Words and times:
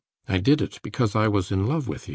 I 0.27 0.39
did 0.39 0.63
it 0.63 0.79
because 0.81 1.15
I 1.15 1.27
was 1.27 1.51
in 1.51 1.67
love 1.67 1.87
with 1.87 2.07
you. 2.09 2.09